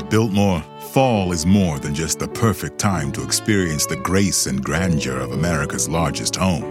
[0.00, 4.64] At Biltmore, fall is more than just the perfect time to experience the grace and
[4.64, 6.64] grandeur of America's largest home.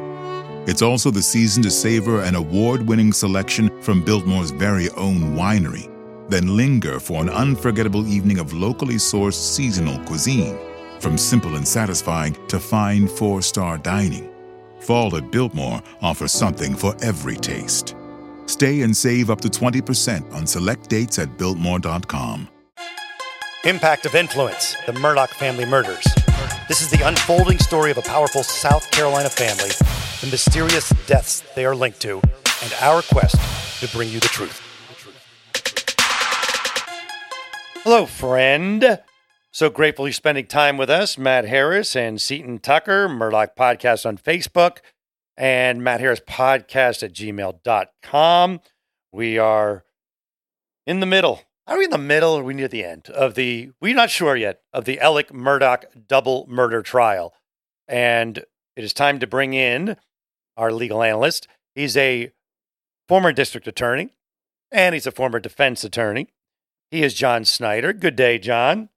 [0.67, 5.92] It's also the season to savor an award winning selection from Biltmore's very own winery,
[6.27, 10.57] then linger for an unforgettable evening of locally sourced seasonal cuisine,
[11.00, 14.27] from simple and satisfying to fine four star dining.
[14.80, 17.96] Fall at Biltmore offers something for every taste.
[18.48, 22.50] Stay and save up to 20% on select dates at Biltmore.com.
[23.65, 26.05] Impact of Influence The Murdaugh Family Murders.
[26.69, 29.71] This is the unfolding story of a powerful South Carolina family,
[30.21, 32.22] the mysterious deaths they are linked to,
[32.64, 33.36] and our quest
[33.81, 34.62] to bring you the truth.
[37.84, 39.02] Hello, friend.
[39.52, 44.17] So grateful you're spending time with us, Matt Harris and Seaton Tucker, Murdaugh Podcast on
[44.17, 44.78] Facebook,
[45.36, 48.62] and Matt Harris Podcast at gmail.com.
[49.12, 49.84] We are
[50.88, 53.36] in the middle are we in the middle or are we near the end of
[53.36, 57.34] the, we're not sure yet, of the Alec Murdaugh double murder trial.
[57.88, 58.39] And
[58.75, 59.95] it is time to bring in
[60.58, 61.47] our legal analyst.
[61.75, 62.31] He's a
[63.08, 64.09] former district attorney
[64.72, 66.30] and he's a former defense attorney.
[66.90, 67.94] He is John Snyder.
[67.94, 68.90] Good day, John.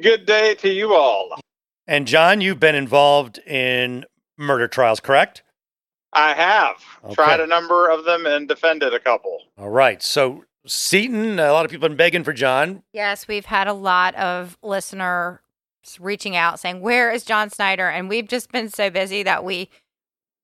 [0.00, 1.40] Good day to you all.
[1.88, 4.04] And John, you've been involved in
[4.38, 5.42] murder trials, correct?
[6.12, 7.14] I have okay.
[7.14, 9.40] tried a number of them and defended a couple.
[9.58, 10.02] All right.
[10.02, 12.82] So Seaton, a lot of people have been begging for John.
[12.92, 15.38] Yes, we've had a lot of listeners
[16.00, 17.88] reaching out saying, Where is John Snyder?
[17.88, 19.70] And we've just been so busy that we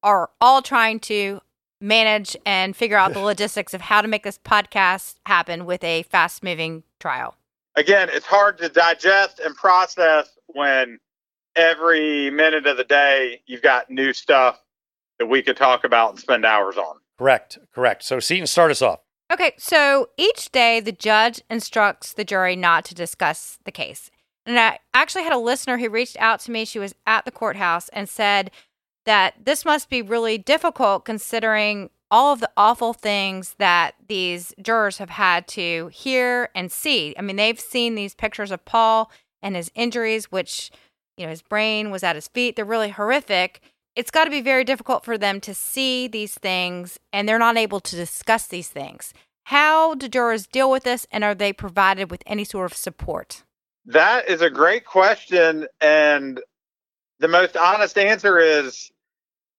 [0.02, 1.40] are all trying to
[1.80, 6.04] manage and figure out the logistics of how to make this podcast happen with a
[6.04, 7.36] fast moving trial.
[7.74, 11.00] Again, it's hard to digest and process when
[11.56, 14.60] every minute of the day you've got new stuff
[15.18, 16.96] that we could talk about and spend hours on.
[17.18, 18.02] Correct, correct.
[18.02, 19.00] So, Seaton, start us off.
[19.33, 24.11] Okay, so each day the judge instructs the jury not to discuss the case.
[24.44, 26.66] And I actually had a listener who reached out to me.
[26.66, 28.50] She was at the courthouse and said
[29.06, 34.98] that this must be really difficult considering all of the awful things that these jurors
[34.98, 37.14] have had to hear and see.
[37.18, 40.70] I mean, they've seen these pictures of Paul and his injuries, which,
[41.17, 42.55] you know, his brain was at his feet.
[42.55, 43.62] They're really horrific
[43.95, 47.56] it's got to be very difficult for them to see these things and they're not
[47.56, 49.12] able to discuss these things.
[49.45, 53.42] How do jurors deal with this and are they provided with any sort of support?
[53.86, 55.67] That is a great question.
[55.80, 56.41] And
[57.19, 58.91] the most honest answer is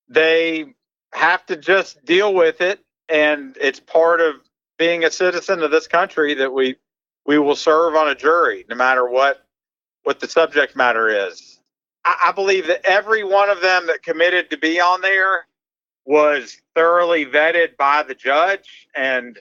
[0.08, 0.74] they
[1.14, 2.80] have to just deal with it.
[3.10, 4.36] And it's part of
[4.78, 6.76] being a citizen of this country that we
[7.26, 9.46] we will serve on a jury no matter what
[10.04, 11.60] what the subject matter is
[12.04, 15.48] I, I believe that every one of them that committed to be on there
[16.06, 19.40] was thoroughly vetted by the judge and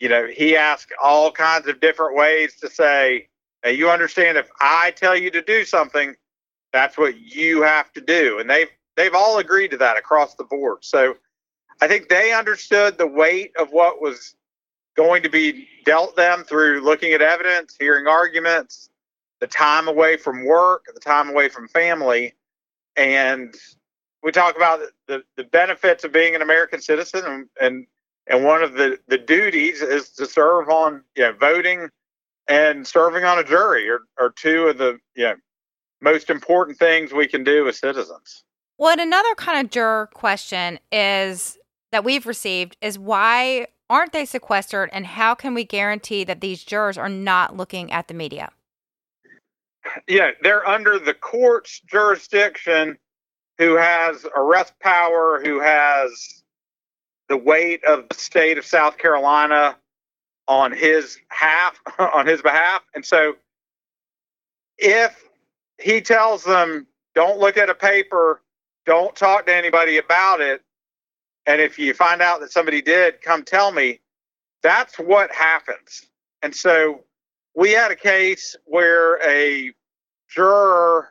[0.00, 3.28] you know he asked all kinds of different ways to say
[3.62, 6.14] hey, you understand if i tell you to do something
[6.72, 8.38] that's what you have to do.
[8.38, 10.78] And they've they've all agreed to that across the board.
[10.82, 11.16] So
[11.80, 14.34] i think they understood the weight of what was
[14.96, 18.90] going to be dealt them through looking at evidence hearing arguments
[19.40, 22.34] the time away from work, the time away from family,
[22.96, 23.54] and
[24.22, 27.86] we talk about the, the benefits of being an American citizen, and, and
[28.30, 31.88] and one of the the duties is to serve on you know voting
[32.48, 35.34] and serving on a jury are, are two of the you know
[36.00, 38.42] most important things we can do as citizens.
[38.78, 41.58] Well, another kind of juror question is
[41.92, 46.64] that we've received is why aren't they sequestered and how can we guarantee that these
[46.64, 48.50] jurors are not looking at the media?
[50.08, 52.98] yeah, they're under the court's jurisdiction
[53.58, 56.39] who has arrest power, who has
[57.30, 59.76] the weight of the state of South Carolina
[60.48, 62.82] on his half on his behalf.
[62.94, 63.36] And so
[64.76, 65.24] if
[65.80, 68.42] he tells them don't look at a paper,
[68.84, 70.62] don't talk to anybody about it,
[71.46, 74.00] and if you find out that somebody did, come tell me,
[74.62, 76.06] that's what happens.
[76.42, 77.04] And so
[77.54, 79.72] we had a case where a
[80.28, 81.08] juror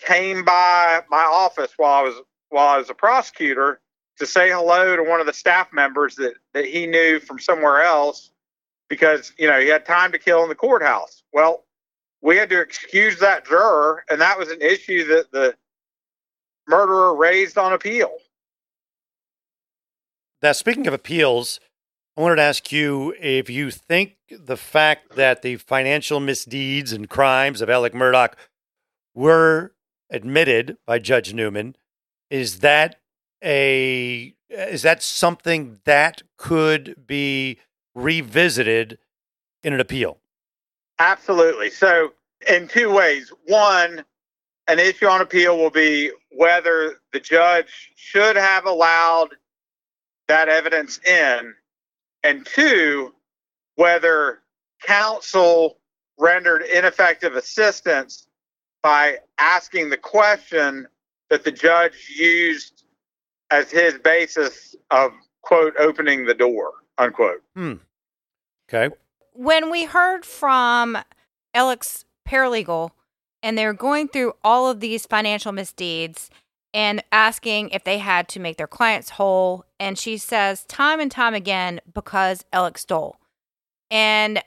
[0.00, 2.14] came by my office while I was
[2.50, 3.80] while I was a prosecutor
[4.18, 7.82] to say hello to one of the staff members that, that he knew from somewhere
[7.82, 8.30] else
[8.88, 11.22] because you know he had time to kill in the courthouse.
[11.32, 11.64] Well,
[12.20, 15.54] we had to excuse that juror, and that was an issue that the
[16.68, 18.10] murderer raised on appeal.
[20.42, 21.60] Now, speaking of appeals,
[22.16, 27.08] I wanted to ask you if you think the fact that the financial misdeeds and
[27.08, 28.34] crimes of Alec Murdaugh
[29.14, 29.72] were
[30.10, 31.76] admitted by Judge Newman,
[32.30, 33.00] is that
[33.42, 37.58] a is that something that could be
[37.94, 38.98] revisited
[39.62, 40.18] in an appeal?
[40.98, 41.70] Absolutely.
[41.70, 42.12] So,
[42.48, 43.32] in two ways.
[43.46, 44.04] One,
[44.68, 49.28] an issue on appeal will be whether the judge should have allowed
[50.28, 51.54] that evidence in,
[52.22, 53.12] and two,
[53.76, 54.40] whether
[54.82, 55.78] counsel
[56.18, 58.26] rendered ineffective assistance
[58.82, 60.86] by asking the question
[61.30, 62.84] that the judge used
[63.52, 65.12] as his basis of
[65.42, 67.42] quote opening the door unquote.
[67.54, 67.74] Hmm.
[68.68, 68.94] Okay.
[69.34, 70.98] When we heard from
[71.54, 72.90] Alex paralegal
[73.42, 76.30] and they're going through all of these financial misdeeds
[76.72, 79.66] and asking if they had to make their clients whole.
[79.78, 83.16] And she says time and time again, because Alex stole.
[83.90, 84.42] And,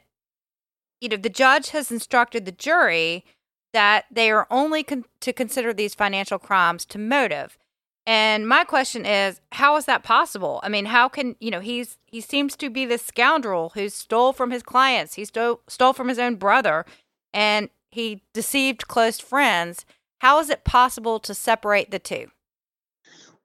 [0.99, 3.25] you know, the judge has instructed the jury
[3.73, 7.57] that they are only con- to consider these financial crimes to motive.
[8.07, 10.59] And my question is, how is that possible?
[10.61, 14.31] I mean, how can you know he's he seems to be this scoundrel who stole
[14.31, 16.85] from his clients, he stole stole from his own brother,
[17.33, 19.85] and he deceived close friends.
[20.19, 22.27] How is it possible to separate the two?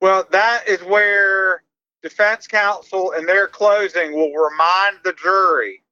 [0.00, 1.62] Well, that is where
[2.02, 5.82] defense counsel in their closing will remind the jury,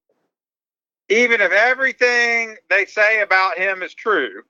[1.09, 4.43] even if everything they say about him is true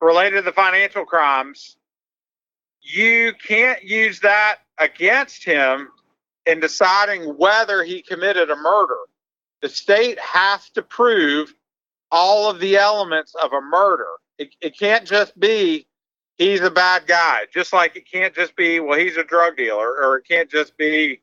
[0.00, 1.76] related to the financial crimes,
[2.82, 5.88] you can't use that against him
[6.46, 8.98] in deciding whether he committed a murder.
[9.62, 11.54] The state has to prove
[12.10, 14.08] all of the elements of a murder.
[14.38, 15.86] It, it can't just be
[16.38, 20.02] he's a bad guy, just like it can't just be, well, he's a drug dealer,
[20.02, 21.20] or it can't just be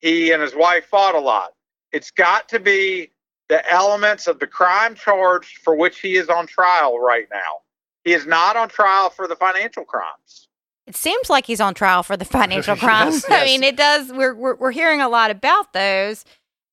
[0.00, 1.52] he and his wife fought a lot.
[1.92, 3.10] It's got to be
[3.48, 7.62] the elements of the crime charged for which he is on trial right now.
[8.04, 10.47] He is not on trial for the financial crimes.
[10.88, 13.16] It seems like he's on trial for the financial crimes.
[13.16, 13.42] yes, yes.
[13.42, 14.10] I mean, it does.
[14.12, 16.24] We're, we're we're hearing a lot about those,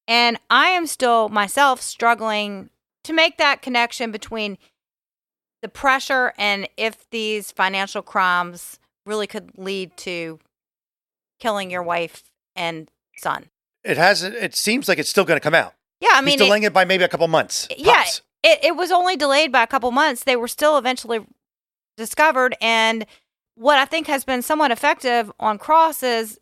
[0.07, 2.69] and I am still myself struggling
[3.03, 4.57] to make that connection between
[5.61, 10.39] the pressure and if these financial crimes really could lead to
[11.39, 12.23] killing your wife
[12.55, 13.49] and son.
[13.83, 14.35] It hasn't.
[14.35, 15.73] It seems like it's still going to come out.
[16.01, 17.67] Yeah, I He's mean, delaying it, it, by maybe a couple months.
[17.77, 18.05] yeah,
[18.43, 20.23] it, it was only delayed by a couple months.
[20.23, 21.19] They were still eventually
[21.97, 23.05] discovered, and
[23.55, 26.39] what I think has been somewhat effective on Cross is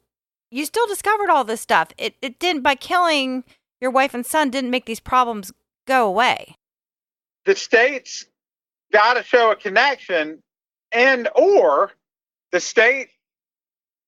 [0.51, 1.89] you still discovered all this stuff.
[1.97, 3.43] It it didn't by killing
[3.81, 5.51] your wife and son didn't make these problems
[5.87, 6.55] go away.
[7.45, 8.25] the state's
[8.93, 10.41] got to show a connection
[10.91, 11.91] and or
[12.51, 13.09] the state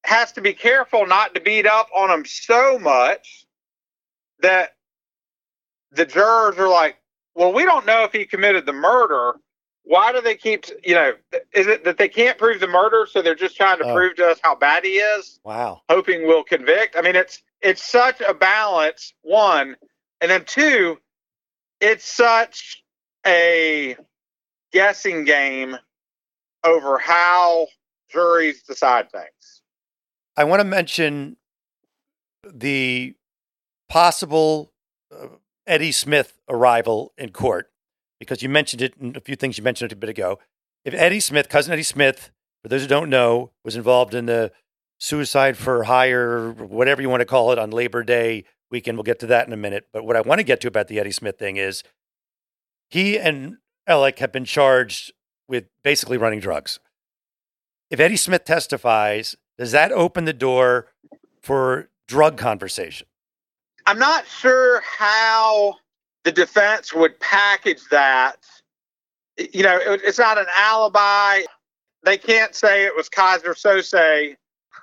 [0.06, 3.46] has to be careful not to beat up on them so much
[4.40, 4.76] that
[5.92, 6.98] the jurors are like
[7.36, 9.34] well we don't know if he committed the murder
[9.86, 11.14] why do they keep you know
[11.54, 13.94] is it that they can't prove the murder so they're just trying to Oh.
[13.94, 15.82] prove to us how bad he is Wow.
[15.90, 16.96] hoping we'll convict.
[16.98, 19.14] I mean, it's it's such a balance.
[19.22, 19.76] One,
[20.22, 21.00] and then two,
[21.80, 22.84] it's such
[23.26, 23.96] a
[24.74, 25.78] guessing game
[26.64, 27.68] over how
[28.10, 29.62] juries decide things.
[30.38, 31.38] I want to mention
[32.44, 33.16] the
[33.90, 34.72] possible
[35.12, 35.28] uh,
[35.66, 37.72] Eddie Smith arrival in court
[38.26, 40.40] because you mentioned it in a few things you mentioned it a bit ago.
[40.84, 42.32] If Eddie Smith, cousin Eddie Smith,
[42.62, 44.52] for those who don't know, was involved in the
[45.00, 49.20] suicide for hire, whatever you want to call it, on Labor Day weekend, we'll get
[49.20, 49.88] to that in a minute.
[49.94, 51.84] But what I want to get to about the Eddie Smith thing is
[52.90, 53.58] he and
[53.88, 55.14] Alec have been charged
[55.48, 56.80] with basically running drugs.
[57.90, 60.88] If Eddie Smith testifies, does that open the door
[61.42, 63.08] for drug conversation?
[63.86, 65.76] I'm not sure how
[66.26, 68.38] the defense would package that.
[69.38, 71.42] You know, it, it's not an alibi.
[72.04, 74.36] They can't say it was Keyser Söze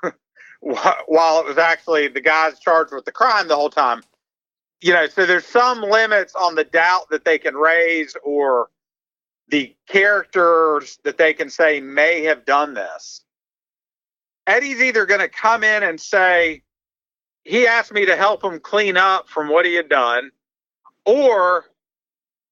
[0.62, 4.02] wh- while it was actually the guys charged with the crime the whole time.
[4.80, 8.68] You know, so there's some limits on the doubt that they can raise or
[9.48, 13.22] the characters that they can say may have done this.
[14.46, 16.62] Eddie's either going to come in and say,
[17.44, 20.30] he asked me to help him clean up from what he had done,
[21.04, 21.64] or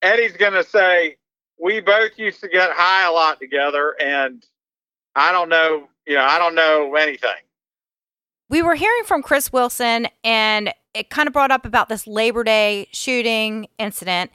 [0.02, 1.16] Eddie's going to say,
[1.60, 4.44] we both used to get high a lot together, and
[5.14, 7.30] I don't know, you know, I don't know anything.
[8.48, 12.42] We were hearing from Chris Wilson, and it kind of brought up about this Labor
[12.42, 14.30] Day shooting incident,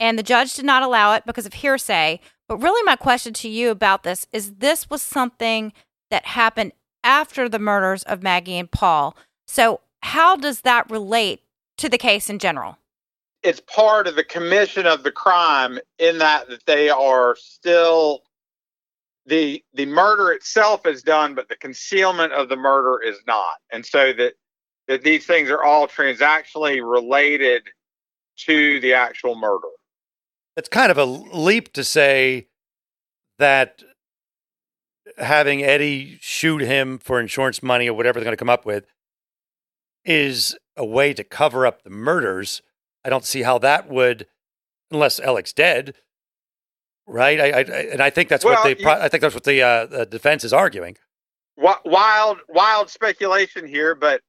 [0.00, 2.20] and the judge did not allow it because of hearsay.
[2.48, 5.72] But really, my question to you about this is this was something
[6.10, 6.72] that happened
[7.04, 9.16] after the murders of Maggie and Paul.
[9.46, 11.42] So, how does that relate
[11.76, 12.79] to the case in general?
[13.42, 18.22] It's part of the commission of the crime in that that they are still
[19.26, 23.84] the the murder itself is done, but the concealment of the murder is not, and
[23.84, 24.34] so that
[24.88, 27.62] that these things are all transactionally related
[28.36, 29.68] to the actual murder.
[30.56, 32.48] it's kind of a leap to say
[33.38, 33.82] that
[35.18, 38.86] having Eddie shoot him for insurance money or whatever they're going to come up with
[40.04, 42.62] is a way to cover up the murders.
[43.04, 44.26] I don't see how that would,
[44.90, 45.94] unless Alec's dead,
[47.06, 47.40] right?
[47.40, 49.86] I, I and I think that's Well, what the I think that's what the, uh,
[49.86, 50.96] the defense is arguing.
[51.56, 54.22] Wild, wild speculation here, but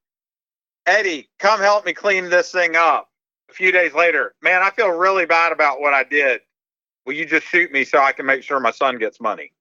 [0.86, 3.08] Eddie, come help me clean this thing up.
[3.50, 6.40] A few days later, man, I feel really bad about what I did.
[7.06, 9.52] Will you just shoot me so I can make sure my son gets money?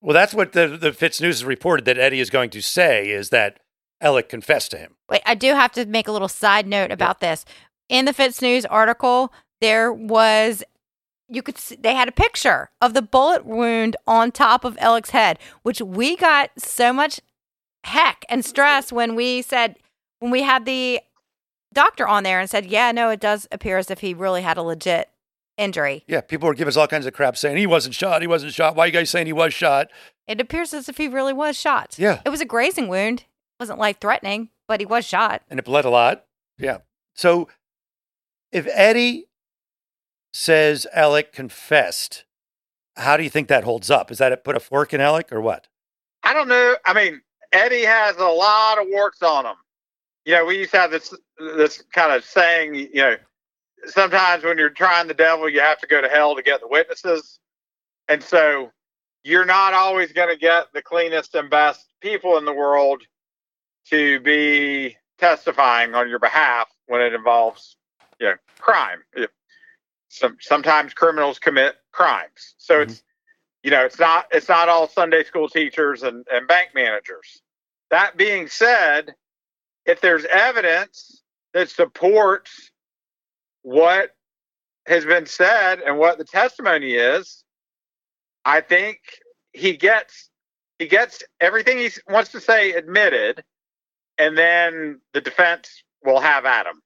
[0.00, 3.30] Well, that's what the the FITSNews has reported that Eddie is going to say is
[3.30, 3.60] that
[4.00, 4.96] Alec confessed to him.
[5.08, 7.44] Wait, I do have to make a little side note about this.
[7.88, 10.64] In the FITSNews article, there was
[11.28, 15.10] you could see, they had a picture of the bullet wound on top of Alec's
[15.10, 17.20] head, which we got so much
[17.84, 19.76] heck and stress when we said
[20.18, 21.00] when we had the
[21.72, 24.58] doctor on there and said, "Yeah, no, it does appear as if he really had
[24.58, 25.08] a legit
[25.56, 26.04] injury.
[26.06, 28.20] Yeah, people were giving us all kinds of crap saying he wasn't shot.
[28.20, 28.76] He wasn't shot.
[28.76, 29.88] Why are you guys saying he was shot?
[30.26, 31.94] It appears as if he really was shot.
[31.98, 32.20] Yeah.
[32.24, 33.20] It was a grazing wound.
[33.20, 33.26] It
[33.60, 35.42] wasn't life threatening, but he was shot.
[35.50, 36.24] and it bled a lot.
[36.58, 36.78] Yeah.
[37.14, 37.48] So
[38.52, 39.26] if Eddie
[40.32, 42.24] says Alec confessed,
[42.96, 44.10] how do you think that holds up?
[44.10, 45.68] Is that it put a fork in Alec or what?
[46.22, 46.76] I don't know.
[46.84, 47.20] I mean,
[47.52, 49.56] Eddie has a lot of warts on him.
[50.24, 52.74] You know, we used to have this this kind of saying.
[52.74, 53.16] You know,
[53.86, 56.68] sometimes when you're trying the devil, you have to go to hell to get the
[56.68, 57.40] witnesses,
[58.08, 58.70] and so
[59.24, 63.02] you're not always going to get the cleanest and best people in the world
[63.86, 67.76] to be testifying on your behalf when it involves,
[68.22, 69.00] you know, crime.
[69.14, 69.30] If-
[70.10, 72.92] Some sometimes criminals commit crimes, so mm-hmm.
[72.92, 73.04] it's
[73.64, 77.42] you know it's not it's not all sunday school teachers and, and bank managers.
[77.90, 79.14] That being said
[79.86, 81.22] if there's evidence
[81.54, 82.72] that supports
[83.62, 84.10] what
[84.86, 87.44] has been said and what the testimony is
[88.44, 88.98] i think
[89.52, 90.30] he gets
[90.78, 93.44] he gets everything he wants to say admitted
[94.18, 96.82] and then the defense will have at him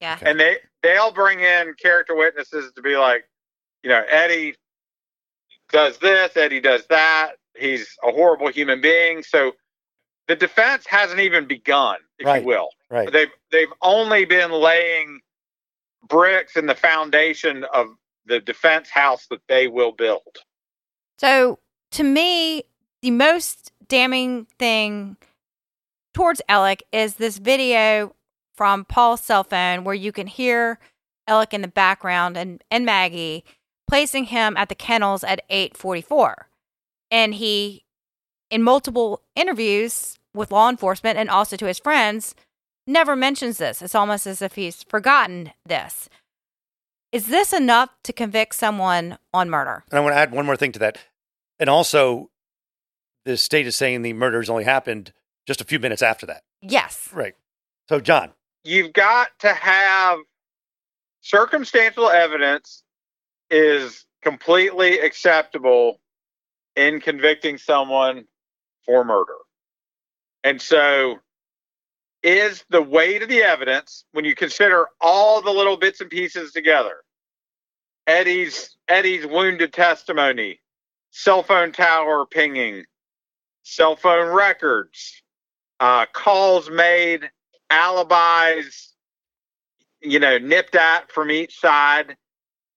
[0.00, 0.14] Yeah.
[0.14, 0.30] Okay.
[0.30, 3.24] and they they'll bring in character witnesses to be like
[3.82, 4.54] you know eddie
[5.70, 9.52] does this eddie does that he's a horrible human being so
[10.28, 12.42] the defense hasn't even begun if Right.
[12.42, 13.10] you will Right.
[13.12, 15.20] they've they've only been laying
[16.08, 17.88] bricks in the foundation of
[18.26, 20.36] the defense house that they will build
[21.18, 21.58] So,
[21.92, 22.64] to me,
[23.02, 25.16] the most damning thing
[26.12, 28.14] towards Alec is this video
[28.56, 30.78] from Paul's cell phone where you can hear
[31.28, 33.44] Alec in the background and, and Maggie
[33.88, 36.48] placing him at the kennels at 844.
[37.10, 37.84] And he,
[38.50, 42.34] in multiple interviews with law enforcement and also to his friends,
[42.86, 43.82] never mentions this.
[43.82, 46.08] It's almost as if he's forgotten this.
[47.12, 49.84] Is this enough to convict someone on murder?
[49.90, 50.98] And I want to add one more thing to that.
[51.58, 52.30] And also,
[53.24, 55.12] the state is saying the murders only happened
[55.46, 56.42] just a few minutes after that.
[56.60, 57.08] Yes.
[57.12, 57.34] Right.
[57.88, 58.32] So, John,
[58.66, 60.18] you've got to have
[61.20, 62.82] circumstantial evidence
[63.50, 66.00] is completely acceptable
[66.74, 68.26] in convicting someone
[68.84, 69.36] for murder.
[70.44, 71.18] And so
[72.22, 76.52] is the weight of the evidence when you consider all the little bits and pieces
[76.52, 76.96] together.
[78.06, 80.60] Eddie's Eddie's wounded testimony,
[81.10, 82.84] cell phone tower pinging,
[83.62, 85.22] cell phone records,
[85.80, 87.30] uh, calls made,
[87.70, 88.94] alibis,
[90.00, 92.16] you know, nipped at from each side,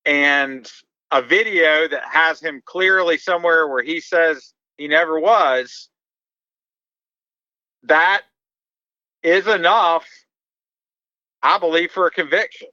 [0.05, 0.69] and
[1.12, 5.89] a video that has him clearly somewhere where he says he never was.
[7.84, 8.24] That
[9.24, 10.05] is enough,
[11.41, 12.67] I believe, for a conviction.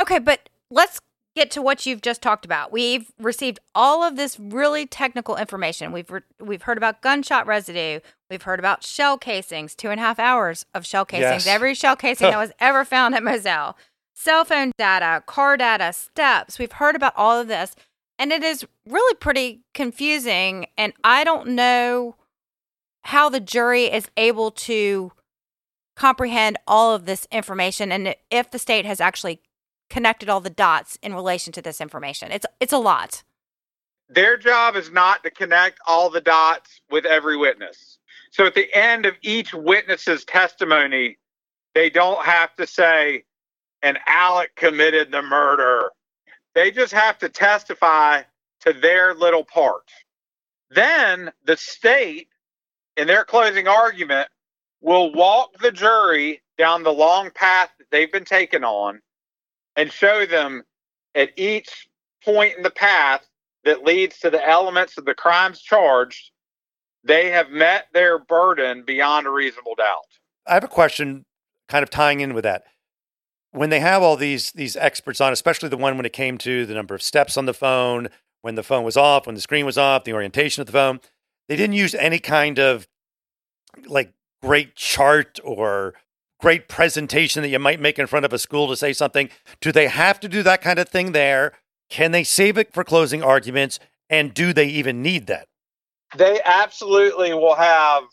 [0.00, 1.00] Okay, but let's
[1.34, 2.72] get to what you've just talked about.
[2.72, 5.92] We've received all of this really technical information.
[5.92, 8.00] We've re- we've heard about gunshot residue.
[8.30, 9.74] We've heard about shell casings.
[9.74, 11.46] Two and a half hours of shell casings.
[11.46, 11.46] Yes.
[11.46, 13.76] Every shell casing that was ever found at Moselle.
[14.14, 16.58] Cell phone data, car data, steps.
[16.58, 17.76] We've heard about all of this,
[18.18, 20.66] and it is really pretty confusing.
[20.76, 22.16] And I don't know
[23.02, 25.12] how the jury is able to
[25.96, 29.40] comprehend all of this information and if the state has actually
[29.90, 32.30] connected all the dots in relation to this information.
[32.30, 33.22] It's it's a lot.
[34.08, 37.97] Their job is not to connect all the dots with every witness.
[38.30, 41.18] So at the end of each witness's testimony,
[41.74, 43.24] they don't have to say,
[43.82, 45.90] and Alec committed the murder.
[46.54, 48.22] They just have to testify
[48.60, 49.88] to their little part.
[50.70, 52.28] Then the state,
[52.96, 54.28] in their closing argument,
[54.80, 59.00] will walk the jury down the long path that they've been taken on
[59.76, 60.64] and show them
[61.14, 61.88] at each
[62.24, 63.24] point in the path
[63.64, 66.30] that leads to the elements of the crimes charged,
[67.08, 70.06] they have met their burden beyond a reasonable doubt.
[70.46, 71.24] I have a question
[71.68, 72.64] kind of tying in with that.
[73.50, 76.66] When they have all these these experts on, especially the one when it came to
[76.66, 78.08] the number of steps on the phone,
[78.42, 81.00] when the phone was off, when the screen was off, the orientation of the phone,
[81.48, 82.86] they didn't use any kind of
[83.86, 84.12] like
[84.42, 85.94] great chart or
[86.40, 89.28] great presentation that you might make in front of a school to say something.
[89.60, 91.52] Do they have to do that kind of thing there?
[91.88, 93.80] Can they save it for closing arguments?
[94.10, 95.48] And do they even need that?
[96.16, 98.04] They absolutely will have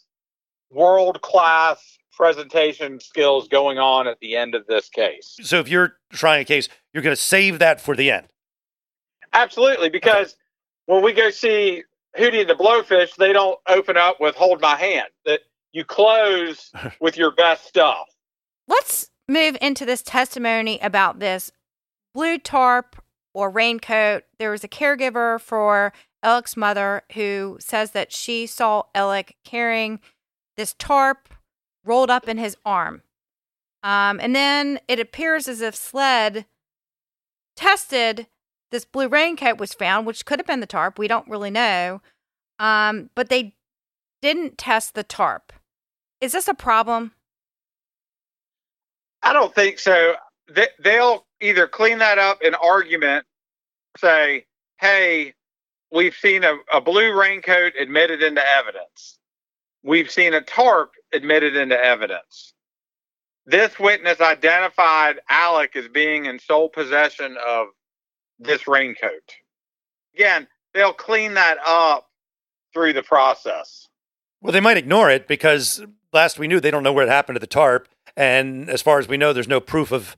[0.69, 5.35] world class presentation skills going on at the end of this case.
[5.41, 8.27] So if you're trying a case, you're going to save that for the end.
[9.33, 10.37] Absolutely, because okay.
[10.85, 11.83] when we go see
[12.17, 15.41] Hootie and the Blowfish, they don't open up with "Hold my hand." That
[15.73, 16.71] you close
[17.01, 18.07] with your best stuff.
[18.67, 21.51] Let's move into this testimony about this
[22.13, 22.95] blue tarp
[23.33, 24.23] or raincoat.
[24.39, 25.91] There was a caregiver for
[26.25, 29.99] Alec's mother who says that she saw Alec carrying
[30.57, 31.29] this tarp
[31.83, 33.03] rolled up in his arm.
[33.83, 36.45] Um, and then it appears as if SLED
[37.55, 38.27] tested
[38.71, 40.97] this blue raincoat was found, which could have been the tarp.
[40.97, 42.01] We don't really know.
[42.57, 43.53] Um, but they
[44.21, 45.53] didn't test the tarp.
[46.19, 47.11] Is this a problem?
[49.21, 50.15] I don't think so.
[50.49, 53.25] They, they'll either clean that up in argument,
[53.97, 54.45] say,
[54.79, 55.33] hey,
[55.95, 59.17] we've seen a, a blue raincoat admitted into evidence.
[59.81, 62.53] We've seen a tarp admitted into evidence.
[63.45, 67.67] This witness identified Alec as being in sole possession of
[68.39, 69.35] this raincoat.
[70.15, 72.09] Again, they'll clean that up
[72.73, 73.87] through the process.
[74.41, 77.39] Well, they might ignore it because last we knew they don't know it happened to
[77.39, 77.87] the tarp.
[78.17, 80.17] And as far as we know, there's no proof of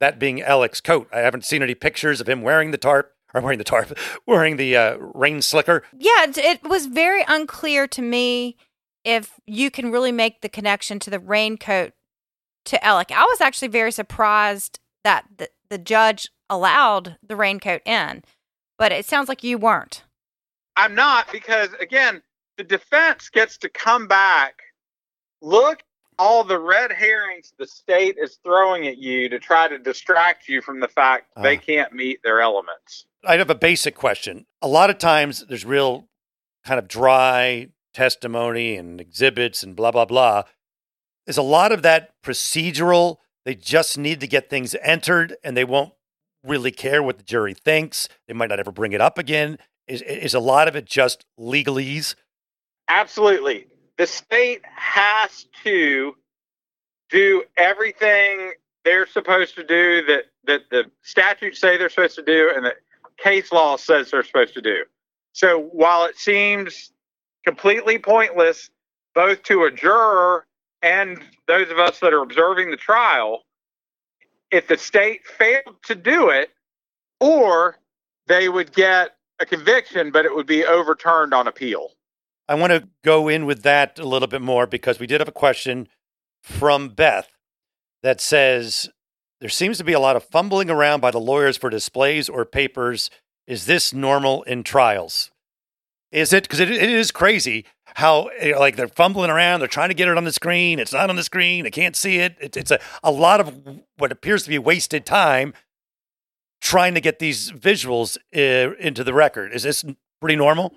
[0.00, 1.08] that being Alec's coat.
[1.12, 4.56] I haven't seen any pictures of him wearing the tarp or wearing the tarp, wearing
[4.56, 5.82] the uh, rain slicker.
[5.96, 8.56] Yeah, it was very unclear to me
[9.04, 11.92] if you can really make the connection to the raincoat
[12.64, 13.12] to Alec.
[13.12, 18.24] I was actually very surprised that the, the judge allowed the raincoat in,
[18.78, 20.02] but it sounds like you weren't.
[20.76, 22.22] I'm not because, again,
[22.58, 24.60] the defense gets to come back,
[25.40, 25.82] look
[26.18, 30.62] all the red herrings the state is throwing at you to try to distract you
[30.62, 33.06] from the fact uh, they can't meet their elements.
[33.24, 34.46] I have a basic question.
[34.62, 36.08] A lot of times there's real
[36.64, 40.44] kind of dry testimony and exhibits and blah, blah, blah.
[41.26, 43.16] Is a lot of that procedural?
[43.44, 45.92] They just need to get things entered and they won't
[46.44, 48.08] really care what the jury thinks.
[48.28, 49.58] They might not ever bring it up again.
[49.86, 52.14] Is, is a lot of it just legalese?
[52.88, 53.66] Absolutely
[53.98, 56.14] the state has to
[57.10, 58.52] do everything
[58.84, 62.76] they're supposed to do that that the statutes say they're supposed to do and that
[63.16, 64.84] case law says they're supposed to do.
[65.32, 66.92] So while it seems
[67.44, 68.70] completely pointless
[69.14, 70.46] both to a juror
[70.82, 73.42] and those of us that are observing the trial,
[74.50, 76.50] if the state failed to do it,
[77.20, 77.78] or
[78.26, 81.90] they would get a conviction, but it would be overturned on appeal.
[82.48, 85.28] I want to go in with that a little bit more because we did have
[85.28, 85.88] a question
[86.42, 87.28] from Beth
[88.02, 88.88] that says
[89.40, 92.44] there seems to be a lot of fumbling around by the lawyers for displays or
[92.44, 93.10] papers.
[93.46, 95.30] Is this normal in trials?
[96.12, 96.44] Is it?
[96.44, 97.64] Because it, it is crazy
[97.96, 100.78] how eh, like they're fumbling around, they're trying to get it on the screen.
[100.78, 101.64] It's not on the screen.
[101.64, 102.36] They can't see it.
[102.40, 105.52] it it's a, a lot of what appears to be wasted time
[106.60, 109.52] trying to get these visuals uh, into the record.
[109.52, 109.84] Is this
[110.20, 110.74] pretty normal?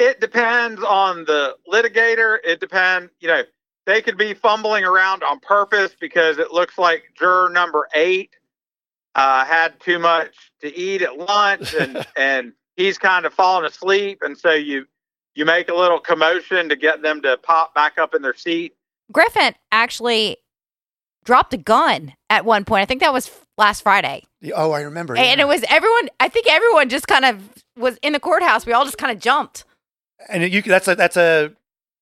[0.00, 2.38] It depends on the litigator.
[2.42, 3.42] It depends, you know,
[3.84, 8.34] they could be fumbling around on purpose because it looks like juror number eight
[9.14, 14.20] uh, had too much to eat at lunch and, and he's kind of falling asleep.
[14.22, 14.86] And so you,
[15.34, 18.74] you make a little commotion to get them to pop back up in their seat.
[19.12, 20.38] Griffin actually
[21.24, 22.80] dropped a gun at one point.
[22.80, 24.24] I think that was last Friday.
[24.54, 25.14] Oh, I remember.
[25.14, 25.44] And yeah.
[25.44, 27.42] it was everyone, I think everyone just kind of
[27.76, 28.64] was in the courthouse.
[28.64, 29.64] We all just kind of jumped.
[30.28, 31.52] And you that's a that's a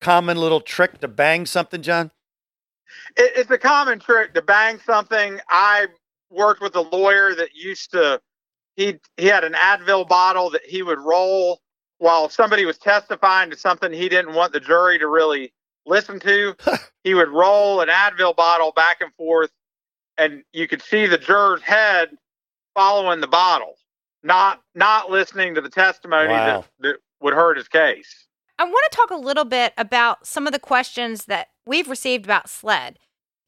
[0.00, 2.10] common little trick to bang something, John.
[3.16, 5.40] It, it's a common trick to bang something.
[5.48, 5.86] I
[6.30, 8.20] worked with a lawyer that used to
[8.76, 11.60] he he had an Advil bottle that he would roll
[11.98, 15.52] while somebody was testifying to something he didn't want the jury to really
[15.84, 16.54] listen to.
[17.04, 19.50] he would roll an Advil bottle back and forth,
[20.16, 22.10] and you could see the juror's head
[22.74, 23.74] following the bottle,
[24.22, 26.46] not not listening to the testimony wow.
[26.46, 28.26] that, that would hurt his case.
[28.58, 32.24] I want to talk a little bit about some of the questions that we've received
[32.24, 32.98] about SLED.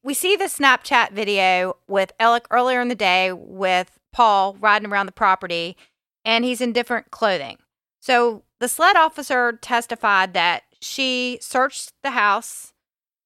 [0.03, 5.05] We see the Snapchat video with Alec earlier in the day with Paul riding around
[5.05, 5.77] the property
[6.23, 7.57] and he's in different clothing.
[7.99, 12.73] So the SLED officer testified that she searched the house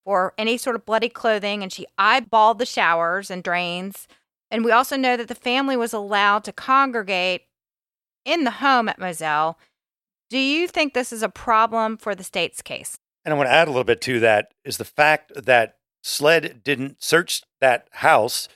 [0.03, 4.07] for any sort of bloody clothing and she eyeballed the showers and drains.
[4.51, 7.43] And we also know that the family was allowed to congregate
[8.23, 9.57] in the home at Moselle.
[10.35, 12.97] Do you think this is a problem for the state's case?
[13.23, 16.61] And I want to add a little bit to that is the fact that SLED
[16.61, 18.49] didn't search that house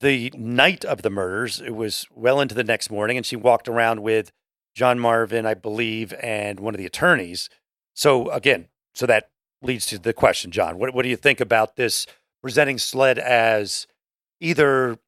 [0.00, 1.60] the night of the murders.
[1.60, 4.32] It was well into the next morning, and she walked around with
[4.74, 7.50] John Marvin, I believe, and one of the attorneys.
[7.92, 9.28] So again, so that
[9.60, 10.78] leads to the question, John.
[10.78, 12.06] What what do you think about this
[12.40, 13.86] presenting SLED as
[14.40, 14.98] either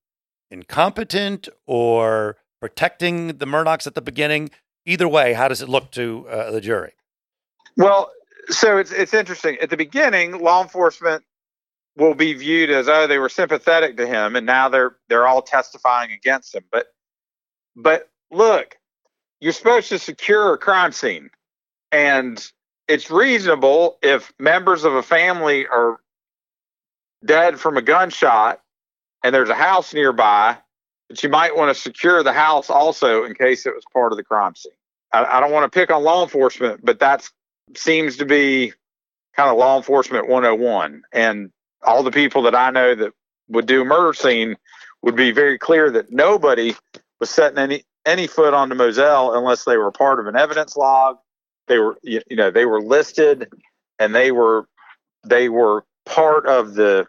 [0.51, 4.51] incompetent or protecting the Murdaughs at the beginning?
[4.85, 6.93] Either way, how does it look to uh, the jury?
[7.77, 8.11] Well,
[8.49, 9.59] so it's it's interesting.
[9.61, 11.25] At the beginning, law enforcement
[11.97, 15.43] will be viewed as oh they were sympathetic to him and now they're they're all
[15.43, 16.87] testifying against him but
[17.77, 18.79] but look
[19.41, 21.31] you're supposed to secure a crime scene
[21.91, 22.51] and
[22.89, 25.99] it's reasonable if members of a family are
[27.25, 28.61] dead from a gunshot
[29.23, 30.57] and there's a house nearby
[31.09, 34.17] that you might want to secure the house also in case it was part of
[34.17, 34.73] the crime scene
[35.13, 37.29] i, I don't want to pick on law enforcement but that
[37.77, 38.73] seems to be
[39.35, 41.51] kind of law enforcement 101 and
[41.83, 43.13] all the people that I know that
[43.49, 44.57] would do a murder scene
[45.03, 46.75] would be very clear that nobody
[47.21, 50.77] was setting any any foot on the Moselle unless they were part of an evidence
[50.77, 51.19] log.
[51.69, 53.49] They were you, you know they were listed
[53.99, 54.67] and they were
[55.25, 57.07] they were part of the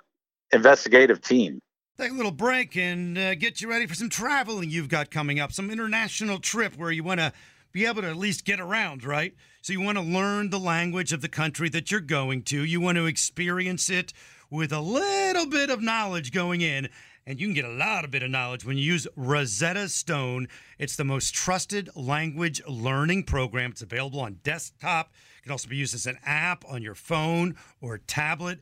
[0.52, 1.60] investigative team.
[1.96, 5.40] Take a little break and uh, get you ready for some traveling you've got coming
[5.40, 7.32] up, some international trip where you want to
[7.72, 9.36] be able to at least get around, right?
[9.62, 12.64] So you want to learn the language of the country that you're going to.
[12.64, 14.12] You want to experience it
[14.50, 16.90] with a little bit of knowledge going in.
[17.28, 20.48] And you can get a lot of bit of knowledge when you use Rosetta Stone.
[20.80, 23.70] It's the most trusted language learning program.
[23.70, 25.12] It's available on desktop.
[25.38, 28.62] It can also be used as an app on your phone or tablet.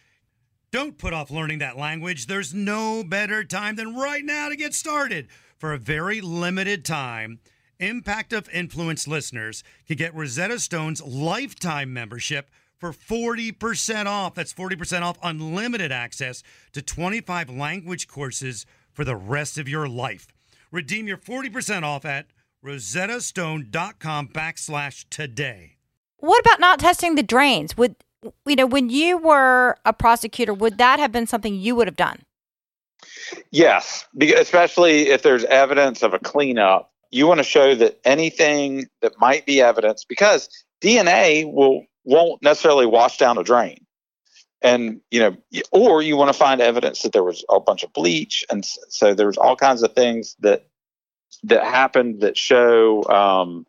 [0.71, 2.27] Don't put off learning that language.
[2.27, 5.27] There's no better time than right now to get started
[5.61, 7.39] for a very limited time,
[7.79, 14.33] Impact of Influence listeners can get Rosetta Stone's lifetime membership for 40% off.
[14.33, 16.41] That's 40% off unlimited access
[16.73, 20.27] to 25 language courses for the rest of your life.
[20.71, 22.27] Redeem your 40% off at
[22.65, 25.77] rosettastone.com backslash today.
[26.17, 27.77] What about not testing the drains?
[27.77, 27.95] Would
[28.45, 31.95] you know when you were a prosecutor, would that have been something you would have
[31.95, 32.23] done?
[33.51, 36.91] Yes, especially if there's evidence of a cleanup.
[37.09, 40.49] You want to show that anything that might be evidence, because
[40.81, 43.85] DNA will won't necessarily wash down a drain,
[44.61, 47.91] and you know, or you want to find evidence that there was a bunch of
[47.93, 50.67] bleach, and so there's all kinds of things that
[51.43, 53.65] that happened that show um,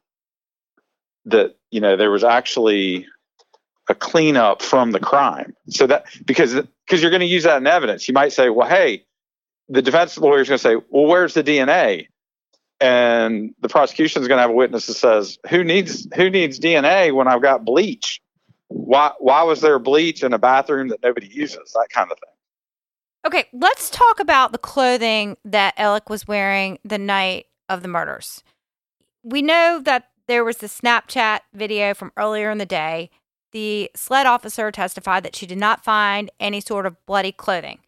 [1.25, 3.07] that you know there was actually
[3.89, 5.55] a cleanup from the crime.
[5.69, 6.55] So that because
[6.87, 9.05] because you're going to use that in evidence, you might say, well, hey
[9.73, 12.07] the defense lawyer is going to say, well, where's the DNA?
[12.81, 16.59] And the prosecution is going to have a witness that says, who needs who needs
[16.59, 18.21] DNA when I've got bleach?
[18.69, 21.73] Why why was there bleach in a bathroom that nobody uses?
[21.75, 22.29] That kind of thing.
[23.25, 28.43] Okay, let's talk about the clothing that Alec was wearing the night of the murders.
[29.23, 33.11] We know that there was the Snapchat video from earlier in the day.
[33.53, 37.81] The SLED officer testified that she did not find any sort of bloody clothing.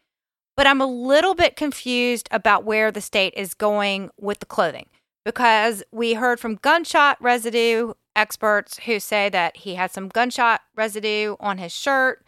[0.55, 4.87] But I'm a little bit confused about where the state is going with the clothing
[5.25, 11.35] because we heard from gunshot residue experts who say that he had some gunshot residue
[11.39, 12.23] on his shirt.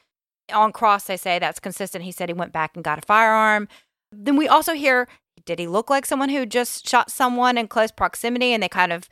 [0.52, 2.04] On cross, they say that's consistent.
[2.04, 3.68] He said he went back and got a firearm.
[4.12, 5.08] Then we also hear
[5.46, 8.54] did he look like someone who just shot someone in close proximity?
[8.54, 9.08] And they kind of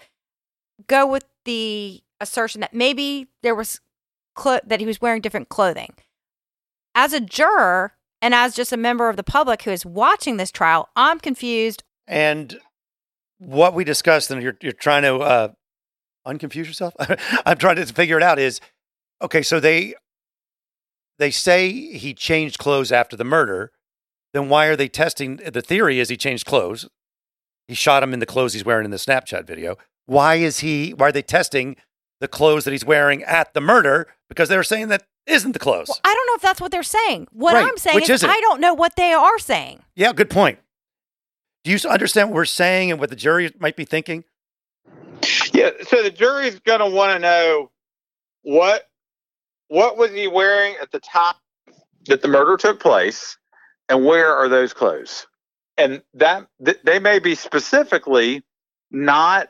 [0.88, 3.79] go with the assertion that maybe there was
[4.36, 5.93] clo- that he was wearing different clothing.
[6.93, 10.52] As a juror, and as just a member of the public who is watching this
[10.52, 11.84] trial, I'm confused.
[12.08, 12.60] And
[13.38, 15.48] what we discussed, and you're, you're trying to uh,
[16.26, 16.93] unconfuse yourself.
[17.45, 18.39] I'm trying to figure it out.
[18.39, 18.62] Is
[19.21, 19.41] okay.
[19.41, 19.95] So they
[21.19, 23.71] they say he changed clothes after the murder.
[24.34, 25.38] Then why are they testing?
[25.38, 26.88] The theory is he changed clothes.
[27.67, 29.78] He shot him in the clothes he's wearing in the Snapchat video.
[30.06, 30.91] why is he?
[30.91, 31.76] Why are they testing
[32.19, 34.08] the clothes that he's wearing at the murder?
[34.29, 35.88] Because they were saying that isn't the clothes.
[35.89, 37.27] Well, I don't know if that's what they're saying.
[37.31, 37.65] What Right.
[37.65, 38.29] I'm saying Which is, is?
[38.29, 39.83] I don't know what they are saying.
[39.95, 40.59] yeah, good point.
[41.63, 44.23] Do you understand what we're saying and what the jury might be thinking?
[45.53, 47.71] Yeah, so the jury's going to want to know
[48.43, 48.88] what
[49.67, 51.33] what was he wearing at the time
[52.05, 53.35] that the murder took place,
[53.89, 55.25] and where are those clothes?
[55.77, 58.43] And that th- they may be specifically
[58.91, 59.49] not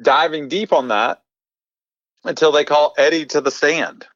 [0.00, 1.22] diving deep on that
[2.24, 4.06] until they call Eddie to the stand,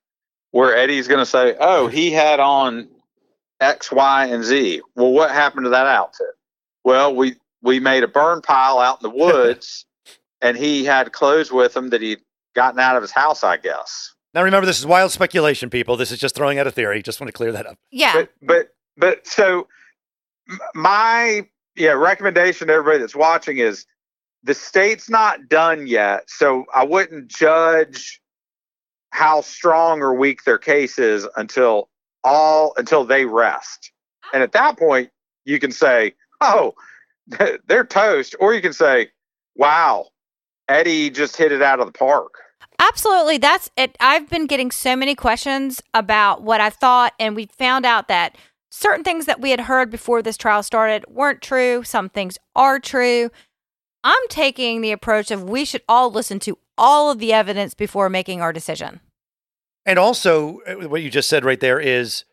[0.50, 2.88] where Eddie's going to say, "Oh, he had on
[3.60, 6.26] X, Y, and Z." Well, what happened to that outfit?
[6.84, 9.86] Well, we we made a burn pile out in the woods
[10.44, 12.20] and he had clothes with him that he'd
[12.54, 14.14] gotten out of his house, I guess.
[14.34, 15.96] Now, remember, this is wild speculation, people.
[15.96, 17.02] This is just throwing out a theory.
[17.02, 17.78] Just want to clear that up.
[17.90, 18.12] Yeah.
[18.12, 19.68] But but but so
[20.74, 23.86] my yeah recommendation to everybody that's watching is
[24.44, 28.20] the state's not done yet, so I wouldn't judge
[29.10, 31.88] how strong or weak their case is until
[32.22, 33.90] all until they rest.
[34.32, 35.10] And at that point,
[35.44, 36.74] you can say, "Oh,
[37.66, 39.10] they're toast," or you can say,
[39.56, 40.08] "Wow,
[40.68, 42.34] Eddie just hit it out of the park."
[42.78, 43.38] Absolutely.
[43.38, 43.96] That's it.
[43.98, 48.36] I've been getting so many questions about what I thought, and we found out that
[48.70, 51.82] certain things that we had heard before this trial started weren't true.
[51.82, 53.30] Some things are true.
[54.04, 58.10] I'm taking the approach of we should all listen to all of the evidence before
[58.10, 59.00] making our decision.
[59.86, 62.24] And also, uh, what you just said right there is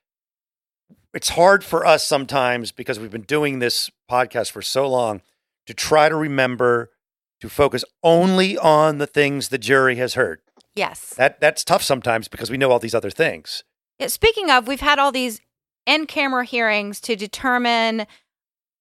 [1.14, 5.22] it's hard for us sometimes because we've been doing this podcast for so long
[5.66, 6.92] to try to remember
[7.40, 10.42] to focus only on the things the jury has heard.
[10.76, 11.14] Yes.
[11.16, 13.64] That that's tough sometimes because we know all these other things.
[13.98, 15.42] Yeah, speaking of, we've had all these
[15.86, 18.08] in camera hearings to determine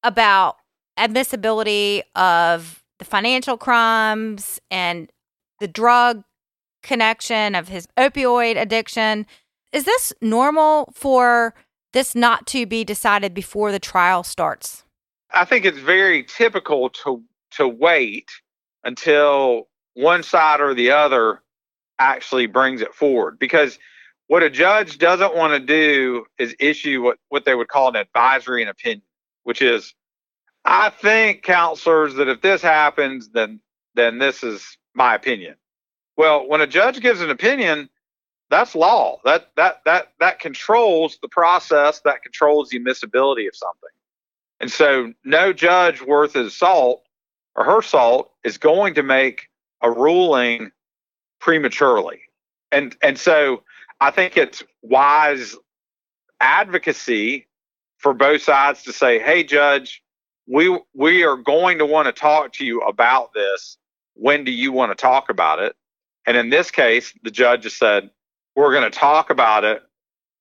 [0.03, 0.57] about
[0.97, 5.11] admissibility of the financial crimes and
[5.59, 6.23] the drug
[6.83, 9.27] connection of his opioid addiction.
[9.73, 11.55] Is this normal for
[11.93, 14.85] this not to be decided before the trial starts?
[15.33, 18.29] I think it's very typical to to wait
[18.85, 21.43] until one side or the other
[21.99, 23.79] actually brings it forward because
[24.29, 27.97] what a judge doesn't want to do is issue what, what they would call an
[27.97, 29.03] advisory and opinion,
[29.43, 29.95] which is
[30.65, 33.61] I think counselors that if this happens then
[33.95, 35.57] then this is my opinion.
[36.17, 37.89] Well, when a judge gives an opinion,
[38.51, 39.19] that's law.
[39.25, 43.91] That that that that controls the process, that controls the admissibility of something.
[44.61, 47.03] And so no judge worth his salt
[47.57, 49.49] or her salt is going to make
[49.83, 50.73] a ruling
[51.41, 52.21] prematurely.
[52.71, 53.63] And and so
[54.01, 55.57] I think it's wise
[56.41, 57.49] advocacy
[57.99, 60.03] for both sides to say, "Hey judge,
[60.51, 63.77] we we are going to want to talk to you about this.
[64.15, 65.77] When do you want to talk about it?"
[66.27, 68.11] And in this case, the judge has said,
[68.57, 69.83] "We're going to talk about it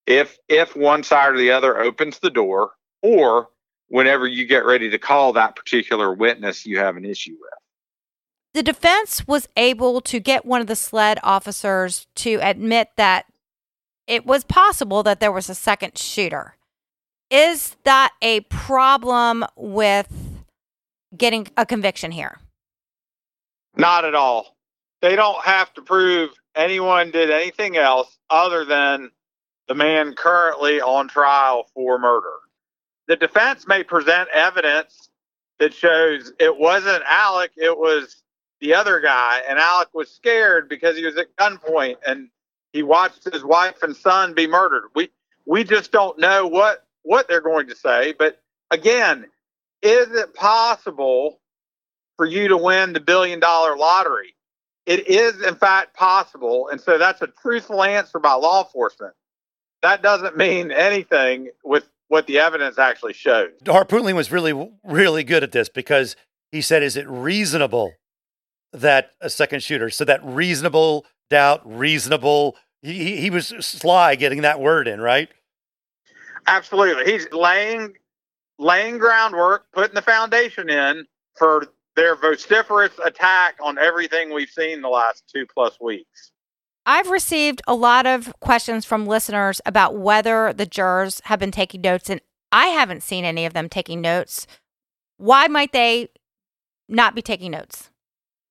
[0.07, 3.49] if if one side or the other opens the door or
[3.87, 7.53] whenever you get ready to call that particular witness you have an issue with.
[8.53, 13.25] The defense was able to get one of the sled officers to admit that
[14.07, 16.55] it was possible that there was a second shooter.
[17.29, 20.07] Is that a problem with
[21.15, 22.39] getting a conviction here?
[23.77, 24.57] Not at all.
[25.01, 29.11] They don't have to prove anyone did anything else other than
[29.67, 32.33] the man currently on trial for murder.
[33.07, 35.09] The defense may present evidence
[35.59, 38.23] that shows it wasn't Alec, it was
[38.59, 42.29] the other guy, and Alec was scared because he was at gunpoint and
[42.73, 44.83] he watched his wife and son be murdered.
[44.95, 45.09] We
[45.45, 49.25] we just don't know what what they're going to say, but again,
[49.81, 51.39] is it possible
[52.17, 54.35] for you to win the billion dollar lottery?
[54.85, 56.67] It is, in fact, possible.
[56.69, 59.13] And so that's a truthful answer by law enforcement.
[59.81, 63.51] That doesn't mean anything with what the evidence actually shows.
[63.63, 66.15] Harpootlian was really, really good at this because
[66.51, 67.93] he said, Is it reasonable
[68.73, 69.89] that a second shooter?
[69.89, 75.29] So that reasonable doubt, reasonable, he, he- he was sly getting that word in, right?
[76.49, 77.11] Absolutely.
[77.11, 77.93] He's laying
[78.57, 81.05] laying groundwork, putting the foundation in
[81.37, 86.31] for their vociferous attack on everything we've seen the last two plus weeks.
[86.85, 91.81] I've received a lot of questions from listeners about whether the jurors have been taking
[91.81, 92.19] notes, and
[92.51, 94.47] I haven't seen any of them taking notes.
[95.17, 96.09] Why might they
[96.89, 97.91] not be taking notes?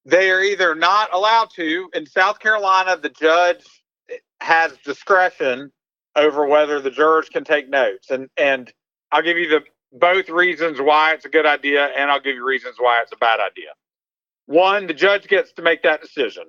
[0.08, 1.90] they are either not allowed to.
[1.92, 3.64] In South Carolina, the judge
[4.40, 5.70] has discretion
[6.16, 8.72] over whether the jurors can take notes, and and
[9.12, 9.60] I'll give you the
[9.92, 13.16] both reasons why it's a good idea, and I'll give you reasons why it's a
[13.16, 13.70] bad idea.
[14.46, 16.44] one, the judge gets to make that decision.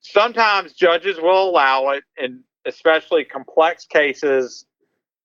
[0.00, 4.66] Sometimes judges will allow it in especially complex cases,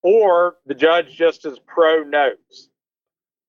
[0.02, 2.70] or the judge just is pro notes.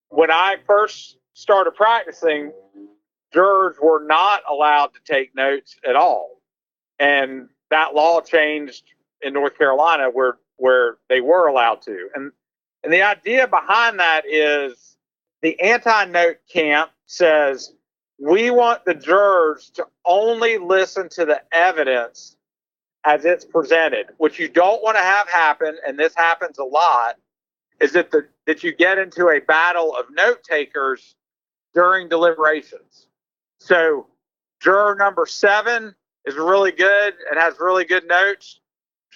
[0.10, 2.54] When I first started practicing,
[3.34, 6.42] jurors were not allowed to take notes at all.
[7.00, 8.84] And that law changed
[9.22, 12.10] in North Carolina where where they were allowed to.
[12.16, 12.32] And
[12.84, 14.98] and the idea behind that is
[15.42, 17.74] the anti-note camp says
[18.20, 22.38] we want the jurors to only listen to the evidence
[23.06, 24.08] as it's presented.
[24.18, 27.16] What you don't want to have happen, and this happens a lot,
[27.80, 31.16] is that the that you get into a battle of note takers
[31.74, 33.08] during deliberations.
[33.60, 34.08] So
[34.62, 38.60] juror number seven is really good and has really good notes.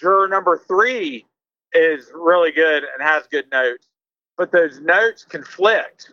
[0.00, 1.26] Juror number three
[1.72, 3.86] is really good and has good notes,
[4.36, 6.12] but those notes conflict.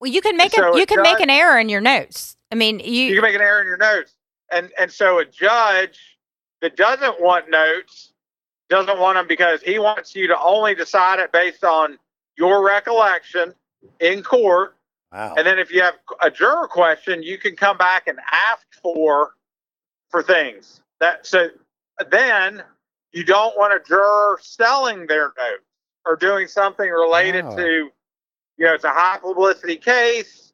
[0.00, 2.36] Well, you can make So a, a you can make an error in your notes.
[2.50, 4.14] I mean, You you, can make an error in your notes,
[4.50, 5.98] and and so a judge
[6.60, 8.12] that doesn't want notes
[8.68, 11.98] doesn't want them because he wants you to only decide it based on
[12.36, 13.52] your recollection
[14.00, 14.76] in court
[15.12, 15.34] Wow.
[15.36, 19.34] And then if you have a juror question, you can come back and ask for
[20.08, 20.80] for things.
[21.00, 21.48] That so
[22.10, 22.62] then
[23.12, 25.64] you don't want a juror selling their notes
[26.06, 27.90] or doing something related to
[28.58, 30.52] you know it's a high publicity case.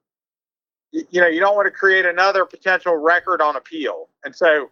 [0.92, 4.70] You, you know you don't want to create another potential record on appeal, and so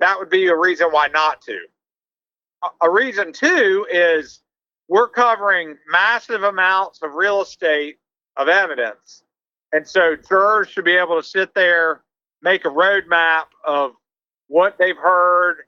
[0.00, 1.58] that would be a reason why not to.
[2.64, 4.40] A- A reason too, is
[4.88, 7.98] we're covering massive amounts of real estate
[8.36, 9.22] of evidence.
[9.72, 12.02] And so jurors should be able to sit there,
[12.42, 13.92] make a roadmap of
[14.48, 15.65] what they've heard,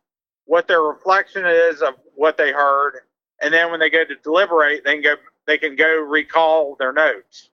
[0.48, 2.94] what their reflection is of what they heard,
[3.40, 5.14] and then when they go to deliberate, they can go
[5.46, 7.50] they can go recall their notes.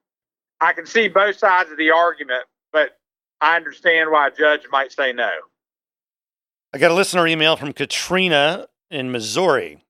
[0.59, 2.97] I can see both sides of the argument, but
[3.39, 5.29] I understand why a judge might say no.
[6.73, 9.83] I got a listener email from Katrina in Missouri.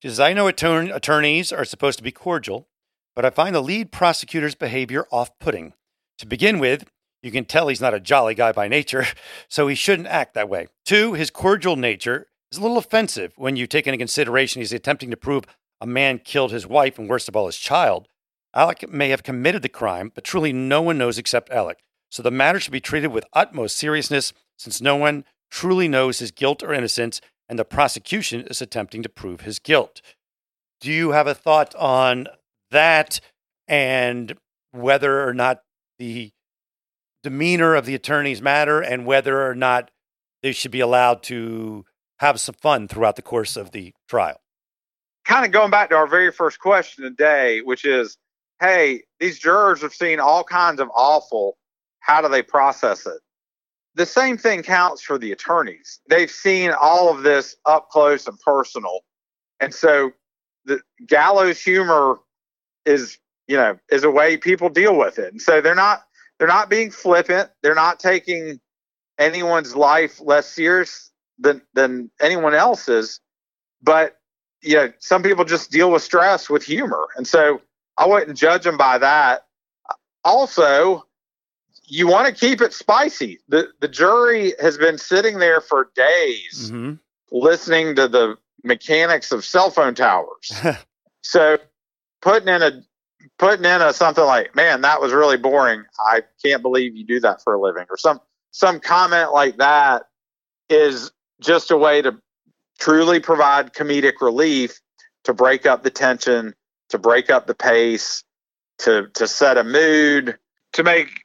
[0.00, 2.68] She says, I know attorn- attorneys are supposed to be cordial,
[3.14, 5.74] but I find the lead prosecutor's behavior off putting.
[6.18, 6.86] To begin with,
[7.22, 9.06] you can tell he's not a jolly guy by nature,
[9.48, 10.68] so he shouldn't act that way.
[10.84, 15.10] Two, his cordial nature is a little offensive when you take into consideration he's attempting
[15.10, 15.44] to prove
[15.80, 18.08] a man killed his wife and, worst of all, his child.
[18.54, 21.82] Alec may have committed the crime, but truly no one knows except Alec.
[22.10, 26.30] So the matter should be treated with utmost seriousness since no one truly knows his
[26.30, 30.02] guilt or innocence, and the prosecution is attempting to prove his guilt.
[30.80, 32.28] Do you have a thought on
[32.70, 33.20] that
[33.66, 34.36] and
[34.72, 35.62] whether or not
[35.98, 36.30] the
[37.22, 39.90] demeanor of the attorneys matter and whether or not
[40.42, 41.84] they should be allowed to
[42.22, 44.42] have some fun throughout the course of the trial?
[45.24, 48.16] kind of going back to our very first question today, which is,
[48.60, 51.56] hey, these jurors have seen all kinds of awful.
[52.00, 53.20] How do they process it?
[53.94, 56.00] The same thing counts for the attorneys.
[56.08, 59.00] They've seen all of this up close and personal.
[59.60, 60.12] And so
[60.64, 62.18] the gallows humor
[62.86, 65.30] is, you know, is a way people deal with it.
[65.32, 66.04] And so they're not
[66.38, 67.50] they're not being flippant.
[67.62, 68.58] They're not taking
[69.18, 71.11] anyone's life less serious
[71.42, 73.20] than than anyone else's.
[73.82, 74.16] But
[74.76, 77.08] know, some people just deal with stress with humor.
[77.16, 77.60] And so
[77.98, 79.46] I wouldn't judge them by that.
[80.24, 81.04] Also,
[81.84, 83.40] you want to keep it spicy.
[83.48, 86.94] The the jury has been sitting there for days Mm-hmm.
[87.36, 90.52] listening to the mechanics of cell phone towers.
[91.22, 91.58] so
[92.20, 92.82] putting in a
[93.38, 95.82] putting in a something like, "Man, that was really boring.
[95.98, 98.20] I can't believe you do that for a living," or some
[98.52, 100.04] some comment like that
[100.68, 101.10] is
[101.42, 102.18] just a way to
[102.80, 104.80] truly provide comedic relief
[105.24, 106.54] to break up the tension,
[106.90, 108.24] to break up the pace,
[108.80, 110.38] to to set a mood,
[110.74, 111.22] to make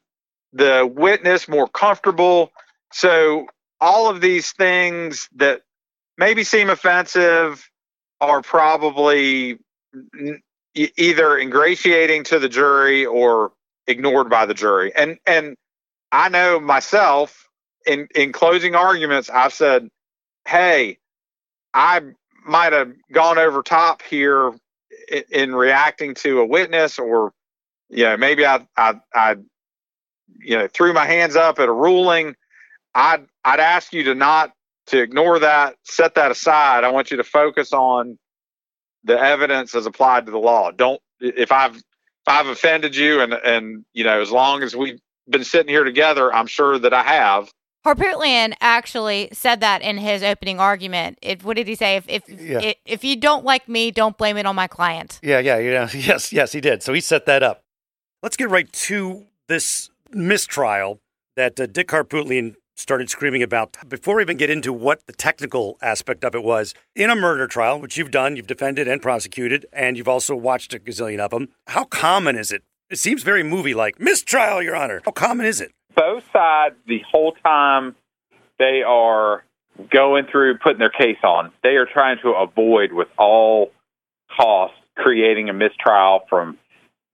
[0.53, 2.51] the witness more comfortable.
[2.93, 3.47] So
[3.81, 5.61] all of these things that
[6.17, 7.69] maybe seem offensive
[8.21, 9.59] are probably
[10.19, 10.41] n-
[10.75, 13.53] either ingratiating to the jury or
[13.87, 14.93] ignored by the jury.
[14.95, 15.55] And and
[16.11, 17.47] I know myself
[17.87, 19.89] in in closing arguments I've said,
[20.47, 20.99] "Hey,
[21.73, 22.01] I
[22.45, 24.53] might have gone over top here
[25.09, 27.33] in, in reacting to a witness or
[27.89, 29.35] you know, maybe I I I
[30.39, 32.35] you know, threw my hands up at a ruling.
[32.95, 34.51] I'd I'd ask you to not
[34.87, 36.83] to ignore that, set that aside.
[36.83, 38.17] I want you to focus on
[39.03, 40.71] the evidence as applied to the law.
[40.71, 41.83] Don't if I've if
[42.27, 46.33] I've offended you and and you know as long as we've been sitting here together,
[46.33, 47.49] I'm sure that I have.
[47.87, 51.17] Harpootlian actually said that in his opening argument.
[51.21, 51.95] If what did he say?
[51.95, 52.59] If if Yeah.
[52.59, 55.19] if, if you don't like me, don't blame it on my client.
[55.23, 55.89] Yeah, yeah, yeah.
[55.93, 56.83] Yes, yes, he did.
[56.83, 57.63] So he set that up.
[58.21, 60.99] Let's get right to this mistrial
[61.35, 65.77] that uh, Dick Harpootlian started screaming about before we even get into what the technical
[65.81, 69.65] aspect of it was in a murder trial, which you've done, you've defended and prosecuted,
[69.73, 71.49] and you've also watched a gazillion of them.
[71.67, 72.63] How common is it?
[72.89, 73.99] It seems very movie like.
[73.99, 75.01] Mistrial, Your Honor.
[75.05, 75.71] How common is it?
[75.97, 77.95] Both sides, the whole time
[78.59, 79.43] they are
[79.89, 83.71] going through putting their case on, they are trying to avoid with all
[84.39, 86.59] costs creating a mistrial from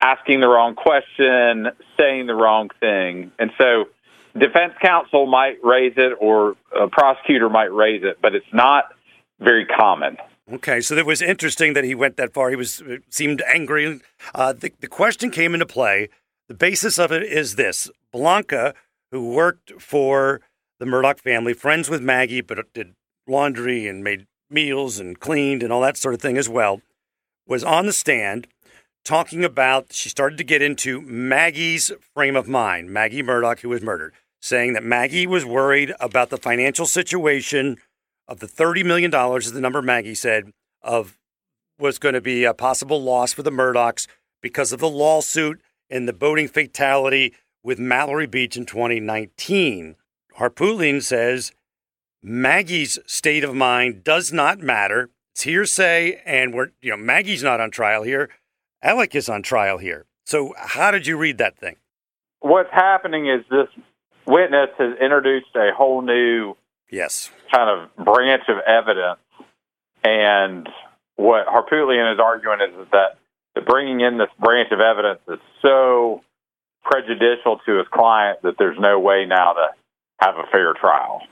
[0.02, 1.68] asking the wrong question,
[1.98, 3.32] saying the wrong thing.
[3.38, 3.86] And so
[4.38, 8.84] defense counsel might raise it or a prosecutor might raise it, but it's not
[9.40, 10.18] very common.
[10.52, 12.50] Okay, so it was interesting that he went that far.
[12.50, 14.00] He was seemed angry.
[14.34, 16.10] Uh, the, the question came into play.
[16.48, 18.74] The basis of it is this: Blanca,
[19.10, 20.40] who worked for
[20.78, 22.94] the Murdaugh family, friends with Maggie, but did
[23.26, 26.82] laundry and made meals and cleaned and all that sort of thing as well,
[27.46, 28.46] was on the stand
[29.04, 29.92] talking about.
[29.92, 32.90] She started to get into Maggie's frame of mind.
[32.90, 34.14] Maggie Murdaugh, who was murdered
[34.44, 37.78] saying that Maggie was worried about the financial situation
[38.28, 41.18] of the $30 million, is the number Maggie said, of
[41.78, 44.06] was going to be a possible loss for the Murdaughs
[44.42, 49.96] because of the lawsuit and the boating fatality with Mallory Beach in 2019.
[50.38, 51.52] Harpootlian says
[52.22, 55.10] Maggie's state of mind does not matter.
[55.32, 58.30] It's hearsay, and we're you know Maggie's not on trial here.
[58.82, 60.06] Alec is on trial here.
[60.24, 61.76] So how did you read that thing?
[62.40, 63.68] What's happening is this
[64.26, 66.56] witness has introduced a whole new
[66.90, 69.20] yes kind of branch of evidence,
[70.02, 70.68] and
[71.16, 73.18] what Harpootlian is arguing is that
[73.60, 76.22] bringing in this branch of evidence is so
[76.82, 79.68] prejudicial to his client that there's no way now to
[80.20, 81.22] have a fair trial.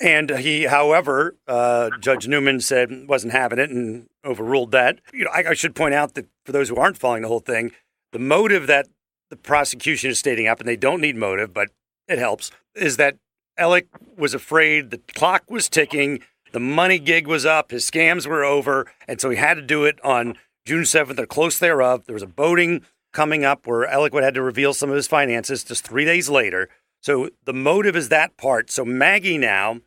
[0.00, 5.00] And he, however, uh, Judge Newman said wasn't having it and overruled that.
[5.12, 7.40] You know, I, I should point out that for those who aren't following the whole
[7.40, 7.72] thing,
[8.12, 8.86] the motive that
[9.30, 11.70] the prosecution is stating up, and they don't need motive, but
[12.06, 13.16] it helps, is that
[13.56, 16.20] Alec was afraid the clock was ticking,
[16.52, 19.84] the money gig was up, his scams were over, and so he had to do
[19.84, 22.04] it on June 7th or close thereof.
[22.06, 22.82] There was a boating
[23.12, 26.28] coming up where Alec would had to reveal some of his finances just three days
[26.28, 26.68] later.
[27.02, 28.70] So the motive is that part.
[28.70, 29.80] So Maggie now,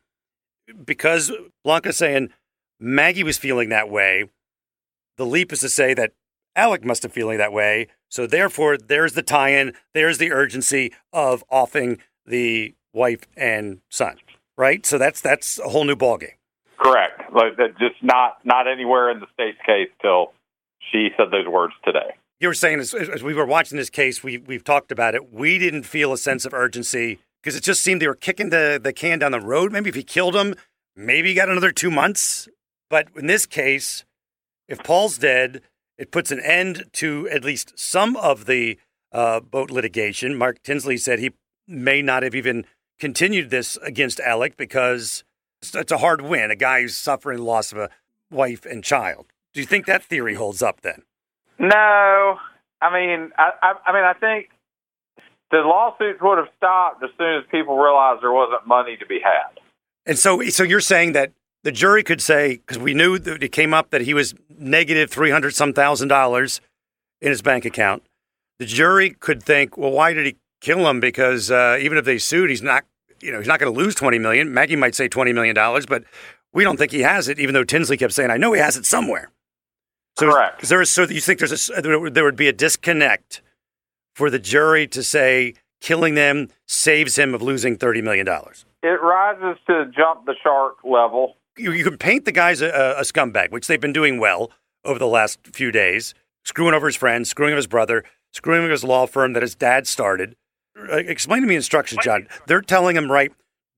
[0.83, 1.31] because
[1.63, 2.29] Blanca's saying
[2.79, 4.25] Maggie was feeling that way,
[5.17, 6.11] the leap is to say that
[6.55, 7.87] Alec must have feeling that way.
[8.09, 9.73] So therefore, there's the tie-in.
[9.93, 14.17] There's the urgency of offing the wife and son,
[14.57, 14.85] right?
[14.85, 16.35] So that's that's a whole new ballgame.
[16.77, 17.21] Correct.
[17.33, 20.33] Like just not not anywhere in the state's case till
[20.91, 22.15] she said those words today.
[22.39, 25.31] You were saying as, as we were watching this case, we we've talked about it.
[25.31, 28.79] We didn't feel a sense of urgency because it just seemed they were kicking the
[28.81, 29.71] the can down the road.
[29.71, 30.55] Maybe if he killed him,
[30.95, 32.49] maybe he got another two months.
[32.89, 34.03] But in this case,
[34.67, 35.61] if Paul's dead,
[35.97, 38.77] it puts an end to at least some of the
[39.11, 40.35] uh, boat litigation.
[40.35, 41.31] Mark Tinsley said he
[41.67, 42.65] may not have even
[42.99, 45.23] continued this against Alec because
[45.61, 46.51] it's a hard win.
[46.51, 47.89] A guy who's suffering loss of a
[48.29, 49.27] wife and child.
[49.55, 51.03] Do you think that theory holds up then?
[51.57, 52.37] No,
[52.81, 54.49] I mean, I, I, I mean, I think
[55.49, 59.19] the lawsuits would have stopped as soon as people realized there wasn't money to be
[59.23, 59.61] had.
[60.05, 61.31] And so, so you're saying that
[61.63, 65.09] the jury could say because we knew that it came up that he was negative
[65.09, 66.59] three hundred some thousand dollars
[67.21, 68.03] in his bank account.
[68.59, 70.99] The jury could think, well, why did he kill him?
[70.99, 72.83] Because uh, even if they sued, he's not,
[73.21, 74.53] you know, he's not going to lose twenty million.
[74.53, 76.03] Maggie might say twenty million dollars, but
[76.51, 77.39] we don't think he has it.
[77.39, 79.31] Even though Tinsley kept saying, I know he has it somewhere.
[80.17, 80.63] So Correct.
[80.63, 83.41] Is there so you think there's a there would be a disconnect
[84.15, 88.65] for the jury to say killing them saves him of losing thirty million dollars?
[88.81, 93.01] It rises to jump the shark level you, you can paint the guy's a, a
[93.01, 94.51] scumbag, which they've been doing well
[94.83, 96.13] over the last few days,
[96.43, 98.03] screwing over his friends, screwing over his brother,
[98.33, 100.35] screwing over his law firm that his dad started.
[100.77, 102.27] Uh, explain to me instructions, John.
[102.47, 103.31] They're telling him, right,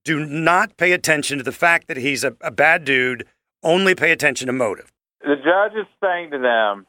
[0.03, 3.25] do not pay attention to the fact that he's a, a bad dude,
[3.63, 4.91] only pay attention to motive.
[5.27, 6.87] The judge is saying to them,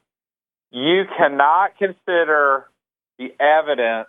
[0.70, 2.68] you cannot consider
[3.18, 4.08] the evidence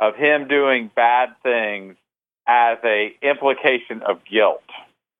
[0.00, 1.94] of him doing bad things
[2.48, 4.64] as a implication of guilt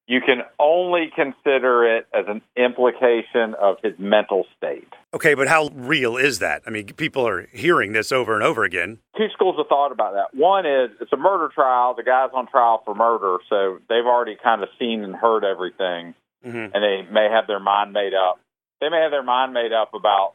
[0.09, 4.89] you can only consider it as an implication of his mental state.
[5.13, 6.63] Okay, but how real is that?
[6.67, 8.99] I mean, people are hearing this over and over again.
[9.17, 10.39] Two schools of thought about that.
[10.39, 11.95] One is it's a murder trial.
[11.97, 16.15] The guy's on trial for murder, so they've already kind of seen and heard everything,
[16.47, 16.75] mm-hmm.
[16.75, 18.41] and they may have their mind made up.
[18.81, 20.35] They may have their mind made up about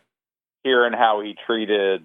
[0.63, 2.03] hearing how he treated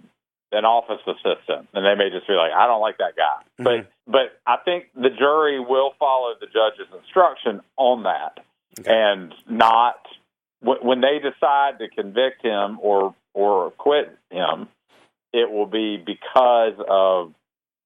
[0.52, 3.64] an office assistant, and they may just be like, "I don't like that guy." Mm-hmm.
[3.64, 8.44] But but I think the jury will follow the judge's instruction on that,
[8.78, 8.90] okay.
[8.90, 9.96] and not
[10.62, 14.68] when they decide to convict him or or acquit him.
[15.32, 17.34] It will be because of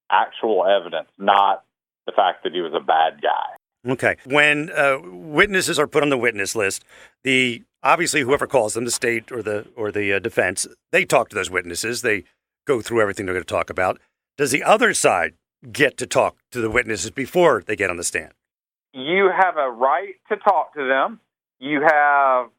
[0.08, 1.64] actual evidence, not
[2.06, 3.56] the fact that he was a bad guy.
[3.86, 4.16] Okay.
[4.24, 6.84] When uh, witnesses are put on the witness list,
[7.24, 11.28] the obviously whoever calls them, the state or the or the uh, defense, they talk
[11.30, 12.02] to those witnesses.
[12.02, 12.24] They
[12.66, 13.98] go through everything they're going to talk about.
[14.36, 15.34] Does the other side
[15.72, 18.32] get to talk to the witnesses before they get on the stand?
[18.92, 21.20] You have a right to talk to them.
[21.58, 22.50] You have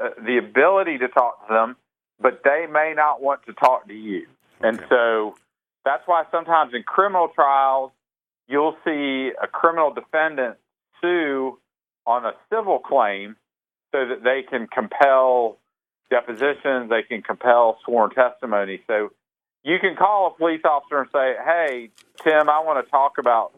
[0.00, 1.76] uh, the ability to talk to them,
[2.20, 4.26] but they may not want to talk to you.
[4.58, 4.68] Okay.
[4.68, 5.34] And so
[5.84, 7.92] that's why sometimes in criminal trials,
[8.48, 10.56] you'll see a criminal defendant
[11.00, 11.58] sue
[12.06, 13.36] on a civil claim
[13.92, 15.58] so that they can compel
[16.10, 18.80] depositions, they can compel sworn testimony.
[18.86, 19.10] So
[19.64, 21.90] you can call a police officer and say, "Hey,
[22.22, 23.52] Tim, I want to talk about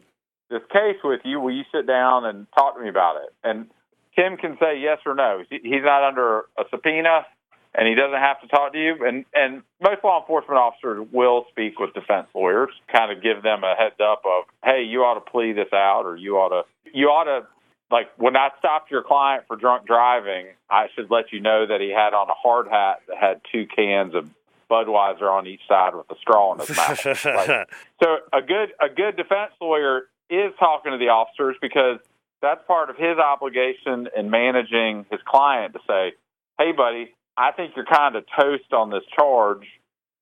[0.49, 1.41] this case with you.
[1.41, 3.71] Will you sit down and talk to me about it?" And
[4.17, 5.45] Tim can say yes or no.
[5.51, 7.27] He's not under a subpoena,
[7.75, 9.05] and he doesn't have to talk to you.
[9.07, 13.65] And and most law enforcement officers will speak with defense lawyers, kind of give them
[13.65, 16.91] a heads up of, "Hey, you ought to plea this out, or you ought to
[16.93, 17.47] you ought to."
[17.91, 21.81] Like when I stopped your client for drunk driving, I should let you know that
[21.81, 24.29] he had on a hard hat that had two cans of
[24.71, 27.25] Budweiser on each side with a straw in his mouth.
[27.25, 27.71] like,
[28.03, 31.99] so a good a good defense lawyer is talking to the officers because
[32.43, 36.13] that's part of his obligation in managing his client to say,
[36.59, 39.65] "Hey, buddy, I think you're kind of toast on this charge.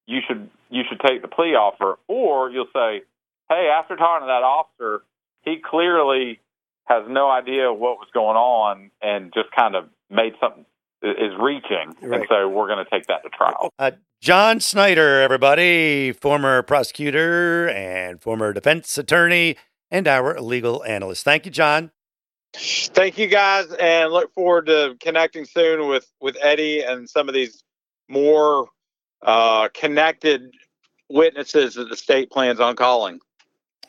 [0.06, 3.02] You should you should take the plea offer." Or you'll say,
[3.48, 5.02] "Hey, after talking to that officer,
[5.42, 6.40] he clearly
[6.84, 10.64] has no idea what was going on and just kind of made something
[11.02, 12.20] is reaching, right.
[12.20, 13.70] and so we're going to take that to trial.
[13.78, 19.56] Uh, John Snyder, everybody, former prosecutor and former defense attorney,
[19.90, 21.24] and our legal analyst.
[21.24, 21.90] Thank you, John.
[22.54, 27.34] Thank you, guys, and look forward to connecting soon with with Eddie and some of
[27.34, 27.62] these
[28.08, 28.68] more
[29.22, 30.50] uh, connected
[31.08, 33.20] witnesses that the state plans on calling.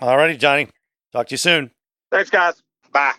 [0.01, 0.67] All righty, Johnny.
[1.13, 1.71] Talk to you soon.
[2.11, 2.61] Thanks, guys.
[2.91, 3.13] Bye.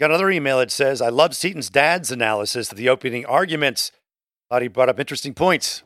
[0.00, 3.92] Got another email that says, I love Seaton's dad's analysis of the opening arguments.
[4.50, 5.82] Thought he brought up interesting points.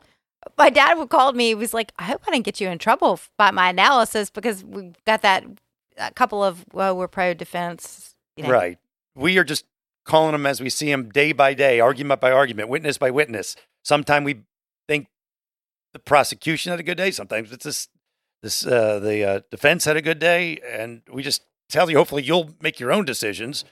[0.57, 1.49] My dad who called me.
[1.49, 4.63] He was like, I hope I didn't get you in trouble by my analysis because
[4.63, 5.43] we got that
[5.97, 8.08] a couple of, well, we're pro defense.
[8.39, 8.53] You know.
[8.53, 8.77] Right.
[9.15, 9.65] We are just
[10.05, 13.55] calling them as we see them day by day, argument by argument, witness by witness.
[13.83, 14.41] Sometimes we
[14.87, 15.07] think
[15.93, 17.11] the prosecution had a good day.
[17.11, 17.87] Sometimes it's this,
[18.41, 20.59] this uh, the uh, defense had a good day.
[20.67, 23.65] And we just tell you, hopefully you'll make your own decisions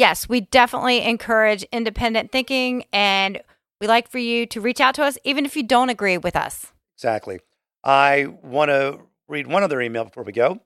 [0.00, 3.42] yes, we definitely encourage independent thinking and
[3.80, 6.34] we like for you to reach out to us even if you don't agree with
[6.34, 6.72] us.
[6.96, 7.40] Exactly.
[7.84, 10.60] I want to read one other email before we go.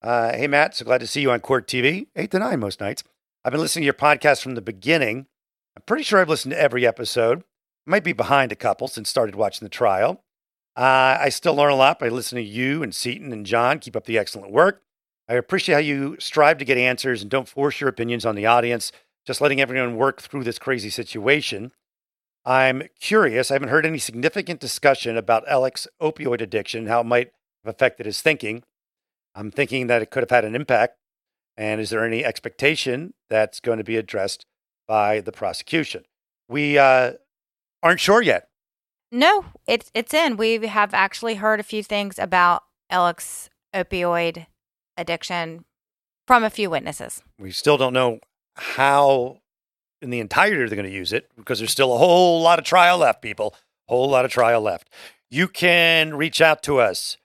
[0.00, 2.80] Uh, hey, Matt, so glad to see you on Court TV, 8 to 9 most
[2.80, 3.02] nights.
[3.44, 5.26] I've been listening to your podcast from the beginning.
[5.76, 7.42] I'm pretty sure I've listened to every episode.
[7.86, 10.22] Might be behind a couple since started watching the trial.
[10.76, 13.80] Uh, I still learn a lot by listening to you and Seaton and John.
[13.80, 14.82] Keep up the excellent work.
[15.28, 18.46] I appreciate how you strive to get answers and don't force your opinions on the
[18.46, 18.92] audience,
[19.26, 21.72] just letting everyone work through this crazy situation.
[22.44, 27.32] I'm curious, I haven't heard any significant discussion about Alec's opioid addiction, how it might
[27.64, 28.62] have affected his thinking.
[29.38, 30.96] I'm thinking that it could have had an impact.
[31.56, 34.44] And is there any expectation that's going to be addressed
[34.88, 36.04] by the prosecution?
[36.48, 37.12] We uh,
[37.82, 38.48] aren't sure yet.
[39.12, 40.36] No, it's it's in.
[40.36, 44.46] We have actually heard a few things about Alec's opioid
[44.96, 45.64] addiction
[46.26, 47.22] from a few witnesses.
[47.38, 48.18] We still don't know
[48.56, 49.38] how
[50.02, 52.64] in the entirety they're going to use it because there's still a whole lot of
[52.64, 53.54] trial left, people.
[53.88, 54.90] Whole lot of trial left.
[55.30, 57.16] You can reach out to us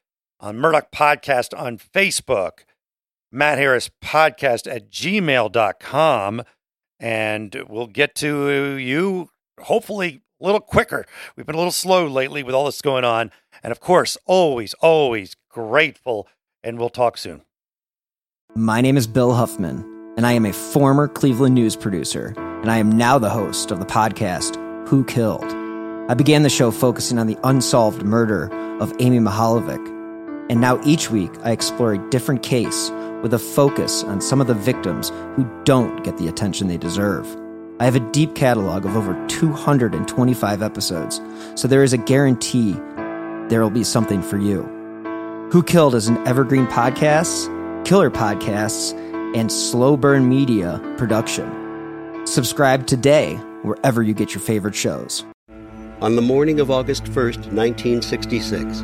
[0.43, 2.65] on Murdaugh Podcast on Facebook,
[3.31, 6.43] Matt Harris Podcast at gmail.com,
[6.99, 9.29] and we'll get to you
[9.61, 11.05] hopefully a little quicker.
[11.35, 13.31] We've been a little slow lately with all this going on.
[13.63, 16.27] And of course, always, always grateful,
[16.61, 17.43] and we'll talk soon.
[18.53, 19.79] My name is Bill Huffman,
[20.17, 23.79] and I am a former Cleveland news producer, and I am now the host of
[23.79, 24.57] the podcast
[24.89, 25.45] Who Killed.
[26.09, 29.92] I began the show focusing on the unsolved murder of Amy Mihaljevic,
[30.49, 32.91] and now each week I explore a different case
[33.21, 37.25] with a focus on some of the victims who don't get the attention they deserve.
[37.79, 41.21] I have a deep catalog of over 225 episodes,
[41.55, 42.73] so there is a guarantee
[43.49, 44.63] there will be something for you.
[45.51, 47.49] Who Killed is an evergreen podcast
[47.85, 48.93] Killer Podcasts,
[49.35, 52.25] and Slow Burn Media production.
[52.25, 55.25] Subscribe today wherever you get your favorite shows.
[56.01, 58.83] On the morning of August 1st, 1966,